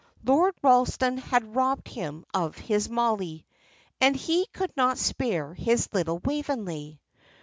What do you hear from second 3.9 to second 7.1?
and he could not spare his little Waveney.